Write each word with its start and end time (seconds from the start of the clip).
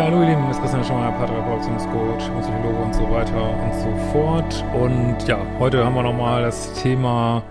Ja, 0.00 0.06
hallo 0.06 0.22
ihr 0.22 0.30
Lieben, 0.30 0.46
das 0.48 0.56
ist 0.56 0.62
Christian 0.62 0.82
Schemmer, 0.82 1.12
Paartherapeut, 1.12 1.60
Psychologe 1.60 2.82
und 2.82 2.94
so 2.94 3.10
weiter 3.10 3.50
und 3.62 3.74
so 3.74 3.94
fort. 4.10 4.64
Und 4.72 5.28
ja, 5.28 5.46
heute 5.58 5.84
haben 5.84 5.94
wir 5.94 6.02
nochmal 6.02 6.40
das 6.40 6.72
Thema, 6.72 7.42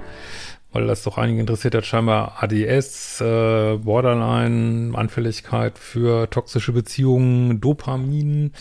weil 0.72 0.88
das 0.88 1.04
doch 1.04 1.20
einige 1.20 1.42
interessiert 1.42 1.76
hat, 1.76 1.86
scheinbar 1.86 2.42
ADS, 2.42 3.22
äh, 3.22 3.78
Borderline, 3.78 4.98
Anfälligkeit 4.98 5.78
für 5.78 6.28
toxische 6.32 6.72
Beziehungen, 6.72 7.62
Dopamin. 7.62 8.54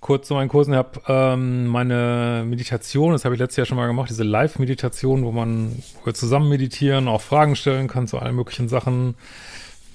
Kurz 0.00 0.28
zu 0.28 0.32
meinen 0.32 0.48
Kursen, 0.48 0.72
ich 0.72 0.78
habe 0.78 1.02
ähm, 1.08 1.66
meine 1.66 2.42
Meditation, 2.46 3.12
das 3.12 3.26
habe 3.26 3.34
ich 3.34 3.38
letztes 3.38 3.58
Jahr 3.58 3.66
schon 3.66 3.76
mal 3.76 3.86
gemacht, 3.86 4.08
diese 4.08 4.24
Live-Meditation, 4.24 5.24
wo 5.24 5.30
man 5.30 5.72
wo 6.00 6.06
wir 6.06 6.14
zusammen 6.14 6.48
meditieren, 6.48 7.06
auch 7.06 7.20
Fragen 7.20 7.54
stellen 7.54 7.86
kann 7.86 8.08
zu 8.08 8.18
allen 8.18 8.34
möglichen 8.34 8.70
Sachen 8.70 9.14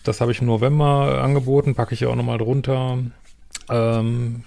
das 0.03 0.21
habe 0.21 0.31
ich 0.31 0.41
im 0.41 0.47
November 0.47 1.21
angeboten, 1.23 1.75
packe 1.75 1.93
ich 1.93 2.01
ja 2.01 2.09
auch 2.09 2.15
nochmal 2.15 2.37
drunter. 2.37 2.99
Ähm, 3.69 4.43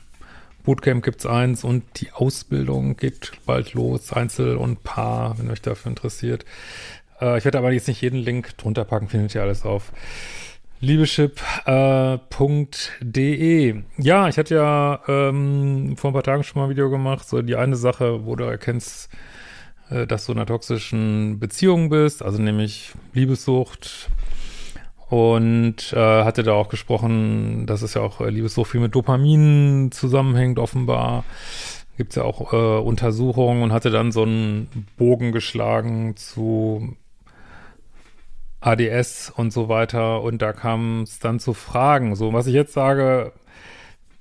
Bootcamp 0.64 1.05
gibt's 1.05 1.27
eins 1.27 1.62
und 1.62 1.84
die 1.97 2.10
Ausbildung 2.12 2.97
geht 2.97 3.33
bald 3.44 3.75
los, 3.75 4.12
Einzel 4.12 4.56
und 4.56 4.82
Paar, 4.82 5.38
wenn 5.38 5.50
euch 5.50 5.60
dafür 5.60 5.91
interessiert. 5.91 6.44
Äh, 7.20 7.38
ich 7.38 7.44
werde 7.44 7.58
aber 7.58 7.72
jetzt 7.72 7.88
nicht 7.88 8.00
jeden 8.00 8.19
Link 8.19 8.56
drunter 8.56 8.84
packen, 8.84 9.08
findet 9.08 9.34
ihr 9.34 9.42
alles 9.42 9.64
auf 9.64 9.92
liebeschip.de. 10.80 13.70
Äh, 13.70 13.82
ja, 13.98 14.28
ich 14.28 14.38
hatte 14.38 14.55
ja 14.55 15.00
ähm, 15.08 15.97
vor 15.97 16.10
ein 16.10 16.14
paar 16.14 16.22
Tagen 16.22 16.44
schon 16.44 16.60
mal 16.60 16.66
ein 16.66 16.70
Video 16.70 16.91
gemacht, 16.91 17.28
so 17.28 17.42
die 17.42 17.56
eine 17.56 17.77
Sache, 17.77 18.25
wo 18.25 18.36
du 18.36 18.44
erkennst, 18.44 19.10
äh, 19.91 20.06
dass 20.06 20.27
du 20.27 20.32
in 20.32 20.38
einer 20.38 20.47
toxischen 20.47 21.38
Beziehung 21.38 21.91
bist, 21.91 22.22
also 22.22 22.41
nämlich 22.41 22.92
Liebessucht, 23.12 24.08
und 25.08 25.92
äh, 25.92 26.24
hatte 26.24 26.42
da 26.42 26.52
auch 26.52 26.69
gesprochen, 26.69 27.66
dass 27.66 27.83
es 27.83 27.94
ja 27.94 28.02
auch 28.02 28.20
äh, 28.20 28.30
Liebessucht 28.30 28.70
viel 28.70 28.80
mit 28.80 28.94
Dopamin 28.94 29.91
zusammenhängt, 29.92 30.58
offenbar. 30.58 31.24
Gibt 31.97 32.10
es 32.10 32.16
ja 32.16 32.24
auch 32.24 32.52
äh, 32.52 32.80
Untersuchungen 32.80 33.62
und 33.62 33.72
hatte 33.72 33.91
dann 33.91 34.10
so 34.12 34.22
einen 34.22 34.86
Bogen 34.97 35.30
geschlagen 35.32 36.16
zu 36.16 36.97
ADS 38.60 39.32
und 39.36 39.52
so 39.52 39.69
weiter. 39.69 40.22
Und 40.22 40.42
da 40.42 40.52
kam 40.52 41.02
es 41.02 41.19
dann 41.19 41.38
zu 41.38 41.55
Fragen. 41.55 42.16
So, 42.16 42.32
was 42.32 42.47
ich 42.47 42.55
jetzt 42.55 42.72
sage, 42.72 43.32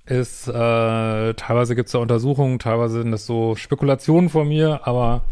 ist, 0.06 0.48
äh, 0.48 1.34
teilweise 1.34 1.76
gibt 1.76 1.88
es 1.88 1.94
da 1.94 2.00
Untersuchungen, 2.00 2.60
teilweise 2.60 3.02
sind 3.02 3.12
das 3.12 3.26
so 3.26 3.56
Spekulationen 3.56 4.30
von 4.30 4.48
mir, 4.48 4.82
aber 4.86 5.24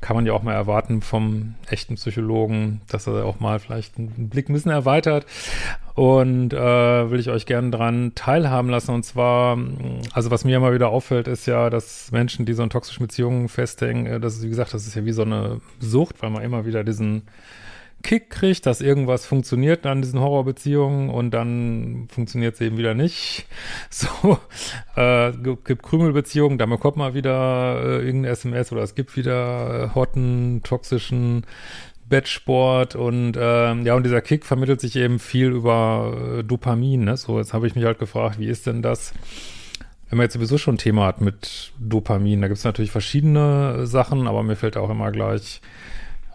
kann 0.00 0.16
man 0.16 0.24
ja 0.24 0.32
auch 0.32 0.42
mal 0.42 0.54
erwarten 0.54 1.02
vom 1.02 1.54
echten 1.68 1.96
Psychologen, 1.96 2.80
dass 2.88 3.06
er 3.06 3.24
auch 3.24 3.40
mal 3.40 3.58
vielleicht 3.58 3.98
einen 3.98 4.28
Blick 4.30 4.48
ein 4.48 4.54
bisschen 4.54 4.70
erweitert. 4.70 5.26
Und 5.94 6.54
äh, 6.54 7.10
will 7.10 7.20
ich 7.20 7.28
euch 7.28 7.44
gerne 7.44 7.70
dran 7.70 8.12
teilhaben 8.14 8.70
lassen. 8.70 8.94
Und 8.94 9.04
zwar, 9.04 9.58
also 10.12 10.30
was 10.30 10.44
mir 10.44 10.56
immer 10.56 10.72
wieder 10.72 10.88
auffällt, 10.88 11.28
ist 11.28 11.46
ja, 11.46 11.68
dass 11.68 12.10
Menschen, 12.12 12.46
die 12.46 12.54
so 12.54 12.62
in 12.62 12.70
toxischen 12.70 13.06
Beziehungen 13.06 13.48
festhängen, 13.48 14.06
äh, 14.06 14.20
das 14.20 14.36
ist, 14.36 14.44
wie 14.44 14.48
gesagt, 14.48 14.72
das 14.72 14.86
ist 14.86 14.94
ja 14.94 15.04
wie 15.04 15.12
so 15.12 15.22
eine 15.22 15.60
Sucht, 15.80 16.22
weil 16.22 16.30
man 16.30 16.42
immer 16.42 16.64
wieder 16.64 16.84
diesen 16.84 17.22
Kick 18.02 18.30
kriegt, 18.30 18.66
dass 18.66 18.80
irgendwas 18.80 19.26
funktioniert 19.26 19.84
an 19.86 20.02
diesen 20.02 20.20
Horrorbeziehungen 20.20 21.10
und 21.10 21.32
dann 21.32 22.08
funktioniert 22.10 22.54
es 22.54 22.60
eben 22.60 22.76
wieder 22.76 22.94
nicht. 22.94 23.46
So, 23.92 24.38
äh, 24.96 25.32
gibt 25.64 25.82
Krümelbeziehungen, 25.82 26.58
da 26.58 26.66
bekommt 26.66 26.96
man 26.96 27.12
wieder 27.14 27.82
äh, 27.82 28.04
irgendein 28.04 28.32
SMS 28.32 28.72
oder 28.72 28.82
es 28.82 28.94
gibt 28.94 29.16
wieder 29.16 29.90
äh, 29.90 29.94
hotten, 29.94 30.62
toxischen 30.62 31.44
Bettsport 32.08 32.96
und 32.96 33.36
äh, 33.36 33.74
ja, 33.74 33.94
und 33.94 34.04
dieser 34.04 34.20
Kick 34.20 34.44
vermittelt 34.44 34.80
sich 34.80 34.96
eben 34.96 35.18
viel 35.18 35.48
über 35.48 36.38
äh, 36.38 36.42
Dopamin. 36.42 37.04
Ne? 37.04 37.16
So, 37.16 37.38
jetzt 37.38 37.52
habe 37.52 37.66
ich 37.66 37.74
mich 37.74 37.84
halt 37.84 37.98
gefragt, 37.98 38.38
wie 38.38 38.48
ist 38.48 38.66
denn 38.66 38.82
das, 38.82 39.12
wenn 40.08 40.18
man 40.18 40.24
jetzt 40.24 40.34
sowieso 40.34 40.58
schon 40.58 40.74
ein 40.74 40.78
Thema 40.78 41.06
hat 41.06 41.20
mit 41.20 41.72
Dopamin? 41.78 42.40
Da 42.40 42.48
gibt 42.48 42.58
es 42.58 42.64
natürlich 42.64 42.90
verschiedene 42.90 43.86
Sachen, 43.86 44.26
aber 44.26 44.42
mir 44.42 44.56
fällt 44.56 44.76
auch 44.76 44.90
immer 44.90 45.10
gleich 45.12 45.60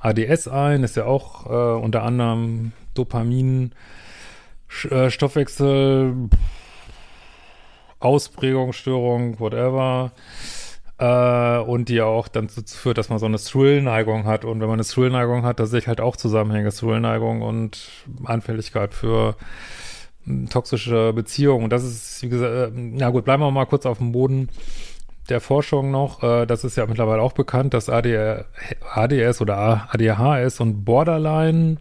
ADS 0.05 0.47
ein, 0.47 0.83
ist 0.83 0.95
ja 0.95 1.05
auch 1.05 1.47
äh, 1.47 1.83
unter 1.83 2.03
anderem 2.03 2.73
Dopamin, 2.93 3.71
Sch 4.67 4.85
äh, 4.85 5.09
Stoffwechsel, 5.09 6.29
Ausprägungsstörung, 7.99 9.39
whatever. 9.39 10.11
Äh, 10.97 11.59
und 11.59 11.89
die 11.89 12.01
auch 12.01 12.27
dann 12.27 12.47
dazu 12.55 12.77
führt, 12.77 12.97
dass 12.97 13.09
man 13.09 13.19
so 13.19 13.25
eine 13.25 13.37
Thrill-Neigung 13.37 14.25
hat. 14.25 14.45
Und 14.45 14.61
wenn 14.61 14.67
man 14.67 14.79
eine 14.79 14.85
Thrill-Neigung 14.85 15.43
hat, 15.43 15.59
da 15.59 15.65
sehe 15.65 15.79
ich 15.79 15.87
halt 15.87 15.99
auch 15.99 16.15
Zusammenhänge, 16.15 16.69
Thrill-Neigung 16.69 17.41
und 17.41 17.89
Anfälligkeit 18.23 18.93
für 18.93 19.35
hm, 20.25 20.49
toxische 20.49 21.13
Beziehungen. 21.13 21.63
Und 21.63 21.71
das 21.71 21.83
ist, 21.83 22.21
wie 22.21 22.29
gesagt, 22.29 22.53
äh, 22.53 22.71
na 22.73 23.09
gut, 23.09 23.25
bleiben 23.25 23.41
wir 23.41 23.51
mal 23.51 23.65
kurz 23.65 23.85
auf 23.85 23.97
dem 23.97 24.11
Boden 24.11 24.49
der 25.29 25.41
Forschung 25.41 25.91
noch, 25.91 26.23
äh, 26.23 26.45
das 26.45 26.63
ist 26.63 26.77
ja 26.77 26.85
mittlerweile 26.85 27.21
auch 27.21 27.33
bekannt, 27.33 27.73
dass 27.73 27.89
AD, 27.89 28.45
ADS 28.93 29.41
oder 29.41 29.89
ADHS 29.91 30.59
und 30.59 30.85
Borderline, 30.85 31.77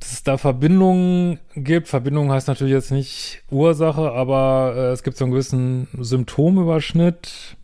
dass 0.00 0.12
es 0.12 0.22
da 0.22 0.38
Verbindungen 0.38 1.38
gibt. 1.54 1.88
Verbindung 1.88 2.30
heißt 2.32 2.48
natürlich 2.48 2.74
jetzt 2.74 2.90
nicht 2.92 3.42
Ursache, 3.50 4.12
aber 4.12 4.74
äh, 4.76 4.92
es 4.92 5.02
gibt 5.02 5.16
so 5.16 5.24
einen 5.24 5.32
gewissen 5.32 5.88
Symptomüberschnitt. 5.98 7.56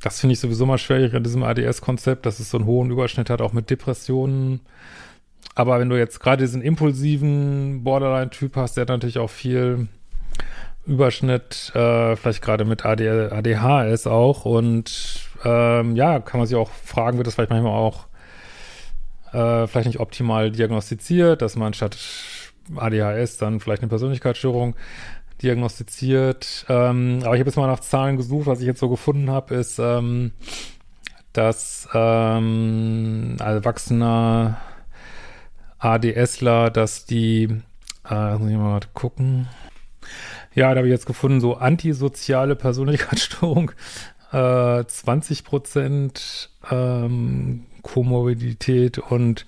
Das 0.00 0.20
finde 0.20 0.34
ich 0.34 0.40
sowieso 0.40 0.64
mal 0.64 0.78
schwierig 0.78 1.14
an 1.14 1.24
diesem 1.24 1.42
ADS-Konzept, 1.42 2.24
dass 2.26 2.38
es 2.38 2.50
so 2.50 2.58
einen 2.58 2.66
hohen 2.66 2.90
Überschnitt 2.90 3.30
hat, 3.30 3.40
auch 3.40 3.52
mit 3.52 3.70
Depressionen. 3.70 4.60
Aber 5.54 5.80
wenn 5.80 5.88
du 5.88 5.98
jetzt 5.98 6.20
gerade 6.20 6.44
diesen 6.44 6.62
impulsiven 6.62 7.82
Borderline-Typ 7.82 8.54
hast, 8.54 8.76
der 8.76 8.82
hat 8.82 8.90
natürlich 8.90 9.18
auch 9.18 9.30
viel 9.30 9.88
Überschnitt, 10.88 11.70
äh, 11.74 12.16
vielleicht 12.16 12.42
gerade 12.42 12.64
mit 12.64 12.84
AD, 12.84 13.30
ADHS 13.30 14.06
auch. 14.06 14.44
Und 14.44 15.20
ähm, 15.44 15.94
ja, 15.94 16.18
kann 16.20 16.40
man 16.40 16.46
sich 16.46 16.56
auch 16.56 16.70
fragen, 16.70 17.18
wird 17.18 17.26
das 17.26 17.34
vielleicht 17.34 17.50
manchmal 17.50 17.74
auch 17.74 18.06
äh, 19.32 19.66
vielleicht 19.66 19.86
nicht 19.86 20.00
optimal 20.00 20.50
diagnostiziert, 20.50 21.42
dass 21.42 21.56
man 21.56 21.74
statt 21.74 21.98
ADHS 22.74 23.36
dann 23.36 23.60
vielleicht 23.60 23.82
eine 23.82 23.88
Persönlichkeitsstörung 23.88 24.74
diagnostiziert. 25.42 26.66
Ähm, 26.68 27.20
aber 27.22 27.34
ich 27.34 27.40
habe 27.40 27.50
jetzt 27.50 27.56
mal 27.56 27.66
nach 27.66 27.80
Zahlen 27.80 28.16
gesucht. 28.16 28.46
Was 28.46 28.60
ich 28.60 28.66
jetzt 28.66 28.80
so 28.80 28.88
gefunden 28.88 29.30
habe, 29.30 29.54
ist, 29.54 29.78
ähm, 29.78 30.32
dass 31.32 31.88
ähm, 31.94 33.36
erwachsener 33.38 34.58
ADSler, 35.78 36.70
dass 36.70 37.06
die, 37.06 37.48
äh, 38.10 38.36
muss 38.36 38.50
ich 38.50 38.56
mal 38.56 38.80
gucken, 38.94 39.48
ja, 40.58 40.74
da 40.74 40.78
habe 40.78 40.88
ich 40.88 40.92
jetzt 40.92 41.06
gefunden, 41.06 41.40
so 41.40 41.56
antisoziale 41.56 42.56
Persönlichkeitsstörung, 42.56 43.72
äh, 44.32 44.84
20 44.84 45.44
Prozent 45.44 46.50
ähm, 46.70 47.64
Komorbidität 47.82 48.98
und 48.98 49.46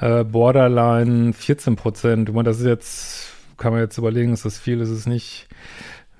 äh, 0.00 0.24
Borderline 0.24 1.32
14 1.32 1.76
Prozent. 1.76 2.30
Das 2.44 2.58
ist 2.58 2.66
jetzt, 2.66 3.32
kann 3.56 3.72
man 3.72 3.80
jetzt 3.82 3.98
überlegen, 3.98 4.32
ist 4.32 4.44
das 4.44 4.58
viel, 4.58 4.80
ist 4.80 4.88
es 4.88 5.06
nicht 5.06 5.48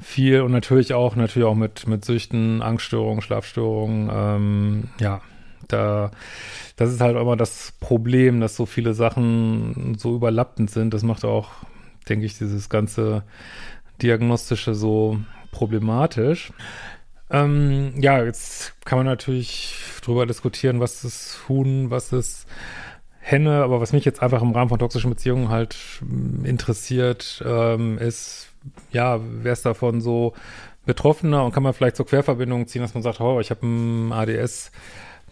viel 0.00 0.42
und 0.42 0.52
natürlich 0.52 0.94
auch, 0.94 1.16
natürlich 1.16 1.48
auch 1.48 1.56
mit, 1.56 1.88
mit 1.88 2.04
Süchten, 2.04 2.62
Angststörungen, 2.62 3.20
Schlafstörungen, 3.20 4.10
ähm, 4.12 4.84
ja, 5.00 5.20
da, 5.66 6.10
das 6.76 6.92
ist 6.92 7.00
halt 7.00 7.16
immer 7.16 7.36
das 7.36 7.72
Problem, 7.80 8.40
dass 8.40 8.56
so 8.56 8.66
viele 8.66 8.94
Sachen 8.94 9.96
so 9.98 10.14
überlappend 10.14 10.70
sind. 10.70 10.94
Das 10.94 11.02
macht 11.02 11.24
auch, 11.24 11.50
denke 12.08 12.26
ich, 12.26 12.38
dieses 12.38 12.68
ganze 12.68 13.22
diagnostische 14.02 14.74
so 14.74 15.18
problematisch. 15.50 16.52
Ähm, 17.30 17.94
ja, 18.00 18.22
jetzt 18.24 18.74
kann 18.84 18.98
man 18.98 19.06
natürlich 19.06 19.74
drüber 20.02 20.26
diskutieren, 20.26 20.80
was 20.80 21.04
ist 21.04 21.40
Huhn, 21.48 21.90
was 21.90 22.12
ist 22.12 22.46
Henne, 23.20 23.62
aber 23.62 23.80
was 23.80 23.92
mich 23.92 24.06
jetzt 24.06 24.22
einfach 24.22 24.40
im 24.40 24.52
Rahmen 24.52 24.70
von 24.70 24.78
toxischen 24.78 25.10
Beziehungen 25.10 25.50
halt 25.50 25.76
mm, 26.00 26.46
interessiert, 26.46 27.42
ähm, 27.46 27.98
ist, 27.98 28.48
ja, 28.90 29.20
wer 29.22 29.52
ist 29.52 29.66
davon 29.66 30.00
so 30.00 30.32
Betroffener 30.86 31.44
und 31.44 31.52
kann 31.52 31.62
man 31.62 31.74
vielleicht 31.74 31.96
so 31.96 32.04
Querverbindungen 32.04 32.66
ziehen, 32.66 32.80
dass 32.80 32.94
man 32.94 33.02
sagt, 33.02 33.20
oh, 33.20 33.40
ich 33.40 33.50
habe 33.50 33.66
ein 33.66 34.12
ADS 34.12 34.72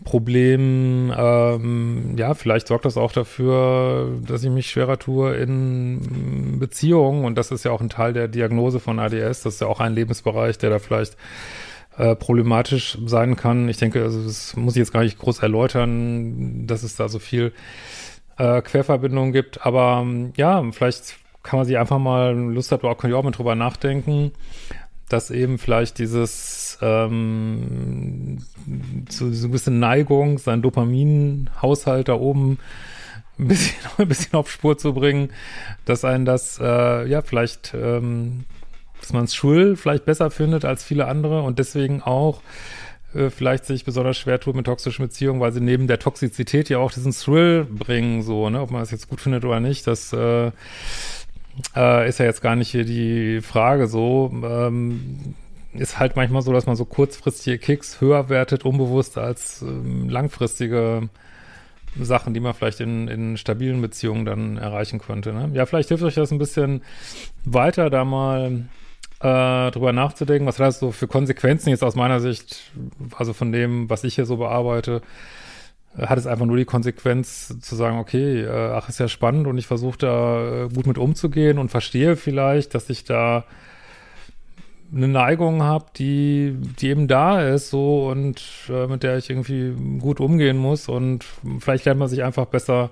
Problem, 0.04 1.12
ähm, 1.16 2.14
ja, 2.16 2.34
vielleicht 2.34 2.68
sorgt 2.68 2.84
das 2.84 2.96
auch 2.96 3.12
dafür, 3.12 4.12
dass 4.26 4.44
ich 4.44 4.50
mich 4.50 4.68
schwerer 4.68 4.98
tue 4.98 5.34
in 5.34 6.58
Beziehungen. 6.58 7.24
Und 7.24 7.36
das 7.36 7.50
ist 7.50 7.64
ja 7.64 7.72
auch 7.72 7.80
ein 7.80 7.88
Teil 7.88 8.12
der 8.12 8.28
Diagnose 8.28 8.80
von 8.80 8.98
ADS, 8.98 9.42
das 9.42 9.54
ist 9.54 9.60
ja 9.60 9.66
auch 9.66 9.80
ein 9.80 9.94
Lebensbereich, 9.94 10.58
der 10.58 10.70
da 10.70 10.78
vielleicht 10.78 11.16
äh, 11.98 12.14
problematisch 12.14 12.98
sein 13.06 13.36
kann. 13.36 13.68
Ich 13.68 13.78
denke, 13.78 14.02
also 14.02 14.22
das 14.22 14.56
muss 14.56 14.74
ich 14.74 14.80
jetzt 14.80 14.92
gar 14.92 15.02
nicht 15.02 15.18
groß 15.18 15.40
erläutern, 15.40 16.66
dass 16.66 16.82
es 16.82 16.96
da 16.96 17.08
so 17.08 17.18
viel 17.18 17.52
äh, 18.38 18.60
Querverbindungen 18.62 19.32
gibt, 19.32 19.64
aber 19.64 20.06
ja, 20.36 20.62
vielleicht 20.72 21.16
kann 21.42 21.58
man 21.58 21.66
sich 21.66 21.78
einfach 21.78 21.98
mal 21.98 22.34
Lust 22.36 22.72
hat, 22.72 22.84
auch 22.84 22.98
kann 22.98 23.10
ich 23.10 23.16
auch 23.16 23.22
mal 23.22 23.30
drüber 23.30 23.54
nachdenken, 23.54 24.32
dass 25.08 25.30
eben 25.30 25.58
vielleicht 25.58 25.98
dieses 25.98 26.65
ähm, 26.80 28.38
so, 29.08 29.30
so 29.30 29.48
ein 29.48 29.50
bisschen 29.50 29.78
Neigung, 29.78 30.38
seinen 30.38 30.62
Dopaminhaushalt 30.62 32.08
da 32.08 32.14
oben 32.14 32.58
ein 33.38 33.48
bisschen, 33.48 33.76
ein 33.98 34.08
bisschen 34.08 34.34
auf 34.34 34.50
Spur 34.50 34.78
zu 34.78 34.94
bringen, 34.94 35.30
dass 35.84 36.04
einen 36.04 36.24
das, 36.24 36.58
äh, 36.60 37.06
ja, 37.08 37.22
vielleicht, 37.22 37.74
ähm, 37.74 38.44
dass 39.00 39.12
man 39.12 39.24
es 39.24 39.34
schul 39.34 39.76
vielleicht 39.76 40.04
besser 40.04 40.30
findet 40.30 40.64
als 40.64 40.84
viele 40.84 41.06
andere 41.06 41.42
und 41.42 41.58
deswegen 41.58 42.02
auch 42.02 42.42
äh, 43.14 43.30
vielleicht 43.30 43.66
sich 43.66 43.84
besonders 43.84 44.18
schwer 44.18 44.40
tut 44.40 44.56
mit 44.56 44.66
toxischen 44.66 45.04
Beziehungen, 45.04 45.40
weil 45.40 45.52
sie 45.52 45.60
neben 45.60 45.86
der 45.86 45.98
Toxizität 45.98 46.68
ja 46.68 46.78
auch 46.78 46.92
diesen 46.92 47.12
Thrill 47.12 47.64
bringen, 47.64 48.22
so, 48.22 48.50
ne, 48.50 48.60
ob 48.60 48.70
man 48.70 48.82
es 48.82 48.90
jetzt 48.90 49.08
gut 49.08 49.20
findet 49.20 49.44
oder 49.44 49.60
nicht, 49.60 49.86
das 49.86 50.12
äh, 50.12 50.50
äh, 51.74 52.08
ist 52.08 52.18
ja 52.18 52.26
jetzt 52.26 52.42
gar 52.42 52.56
nicht 52.56 52.70
hier 52.70 52.84
die 52.84 53.40
Frage 53.40 53.86
so. 53.86 54.30
Ähm, 54.44 55.34
ist 55.78 55.98
halt 55.98 56.16
manchmal 56.16 56.42
so, 56.42 56.52
dass 56.52 56.66
man 56.66 56.76
so 56.76 56.84
kurzfristige 56.84 57.58
Kicks 57.58 58.00
höher 58.00 58.28
wertet, 58.28 58.64
unbewusst 58.64 59.18
als 59.18 59.62
ähm, 59.62 60.08
langfristige 60.08 61.08
Sachen, 61.98 62.34
die 62.34 62.40
man 62.40 62.54
vielleicht 62.54 62.80
in, 62.80 63.08
in 63.08 63.36
stabilen 63.36 63.80
Beziehungen 63.80 64.24
dann 64.24 64.56
erreichen 64.58 64.98
könnte. 64.98 65.32
Ne? 65.32 65.50
Ja, 65.54 65.66
vielleicht 65.66 65.88
hilft 65.88 66.04
euch 66.04 66.14
das 66.14 66.30
ein 66.30 66.38
bisschen 66.38 66.82
weiter, 67.44 67.90
da 67.90 68.04
mal 68.04 68.66
äh, 69.20 69.70
drüber 69.70 69.92
nachzudenken. 69.92 70.46
Was 70.46 70.58
hat 70.58 70.66
das 70.66 70.78
so 70.78 70.92
für 70.92 71.08
Konsequenzen 71.08 71.70
jetzt 71.70 71.84
aus 71.84 71.94
meiner 71.94 72.20
Sicht, 72.20 72.70
also 73.16 73.32
von 73.32 73.52
dem, 73.52 73.88
was 73.88 74.04
ich 74.04 74.14
hier 74.14 74.26
so 74.26 74.36
bearbeite, 74.36 75.02
hat 75.98 76.18
es 76.18 76.26
einfach 76.26 76.44
nur 76.44 76.58
die 76.58 76.66
Konsequenz 76.66 77.58
zu 77.60 77.74
sagen, 77.74 77.98
okay, 77.98 78.42
äh, 78.42 78.72
ach, 78.74 78.88
ist 78.88 79.00
ja 79.00 79.08
spannend 79.08 79.46
und 79.46 79.56
ich 79.56 79.66
versuche 79.66 79.98
da 79.98 80.64
äh, 80.64 80.68
gut 80.68 80.86
mit 80.86 80.98
umzugehen 80.98 81.58
und 81.58 81.70
verstehe 81.70 82.16
vielleicht, 82.16 82.74
dass 82.74 82.90
ich 82.90 83.04
da 83.04 83.44
eine 84.94 85.08
Neigung 85.08 85.62
habe, 85.62 85.86
die, 85.96 86.56
die 86.80 86.88
eben 86.88 87.08
da 87.08 87.40
ist, 87.40 87.70
so 87.70 88.08
und 88.08 88.42
äh, 88.68 88.86
mit 88.86 89.02
der 89.02 89.18
ich 89.18 89.30
irgendwie 89.30 89.74
gut 89.98 90.20
umgehen 90.20 90.56
muss 90.56 90.88
und 90.88 91.24
vielleicht 91.60 91.84
lernt 91.84 92.00
man 92.00 92.08
sich 92.08 92.22
einfach 92.22 92.46
besser 92.46 92.90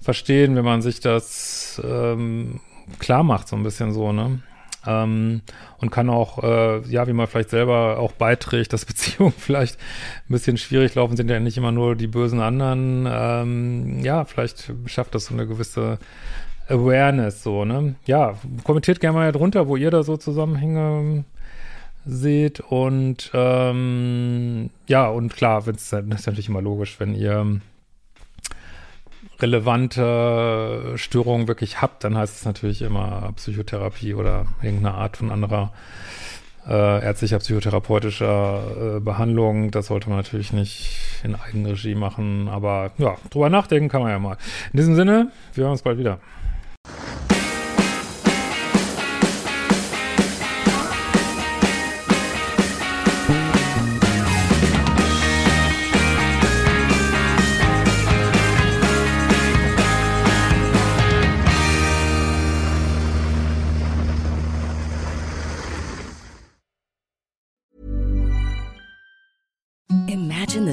verstehen, 0.00 0.56
wenn 0.56 0.64
man 0.64 0.82
sich 0.82 1.00
das 1.00 1.80
ähm, 1.84 2.60
klar 2.98 3.22
macht, 3.22 3.48
so 3.48 3.56
ein 3.56 3.62
bisschen 3.62 3.92
so, 3.92 4.12
ne? 4.12 4.40
ähm, 4.86 5.42
und 5.78 5.90
kann 5.90 6.10
auch, 6.10 6.42
äh, 6.42 6.80
ja, 6.88 7.06
wie 7.06 7.12
man 7.12 7.26
vielleicht 7.26 7.50
selber 7.50 7.98
auch 7.98 8.12
beiträgt, 8.12 8.72
dass 8.72 8.84
Beziehungen 8.86 9.34
vielleicht 9.36 9.78
ein 10.28 10.32
bisschen 10.32 10.56
schwierig 10.56 10.94
laufen, 10.94 11.16
sind 11.16 11.30
ja 11.30 11.40
nicht 11.40 11.56
immer 11.56 11.72
nur 11.72 11.96
die 11.96 12.06
bösen 12.06 12.40
anderen. 12.40 13.08
Ähm, 13.10 14.00
ja, 14.04 14.24
vielleicht 14.24 14.72
schafft 14.86 15.14
das 15.14 15.26
so 15.26 15.34
eine 15.34 15.46
gewisse 15.46 15.98
Awareness, 16.68 17.42
so, 17.42 17.64
ne? 17.64 17.96
Ja, 18.06 18.34
kommentiert 18.64 19.00
gerne 19.00 19.18
mal 19.18 19.32
drunter, 19.32 19.68
wo 19.68 19.76
ihr 19.76 19.90
da 19.90 20.02
so 20.02 20.16
Zusammenhänge 20.16 21.24
seht 22.06 22.60
und 22.60 23.30
ähm, 23.34 24.70
ja, 24.86 25.08
und 25.08 25.34
klar, 25.34 25.66
wenn's, 25.66 25.90
das 25.90 26.02
ist 26.02 26.26
natürlich 26.26 26.48
immer 26.48 26.62
logisch, 26.62 27.00
wenn 27.00 27.14
ihr 27.14 27.60
relevante 29.40 30.92
Störungen 30.96 31.48
wirklich 31.48 31.80
habt, 31.82 32.04
dann 32.04 32.16
heißt 32.16 32.36
es 32.36 32.44
natürlich 32.44 32.82
immer 32.82 33.32
Psychotherapie 33.36 34.14
oder 34.14 34.46
irgendeine 34.62 34.94
Art 34.94 35.16
von 35.16 35.30
anderer 35.30 35.72
äh, 36.66 37.04
ärztlicher, 37.04 37.38
psychotherapeutischer 37.38 38.96
äh, 38.96 39.00
Behandlung. 39.00 39.70
Das 39.70 39.86
sollte 39.86 40.08
man 40.08 40.18
natürlich 40.18 40.52
nicht 40.52 41.20
in 41.22 41.34
Eigenregie 41.34 41.94
machen, 41.94 42.48
aber 42.48 42.92
ja, 42.98 43.16
drüber 43.30 43.50
nachdenken 43.50 43.88
kann 43.88 44.02
man 44.02 44.10
ja 44.10 44.18
mal. 44.18 44.36
In 44.72 44.78
diesem 44.78 44.94
Sinne, 44.94 45.30
wir 45.54 45.64
hören 45.64 45.72
uns 45.72 45.82
bald 45.82 45.98
wieder. 45.98 46.20